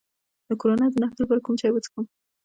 [0.47, 2.05] د کرونا د نښو لپاره کوم چای وڅښم؟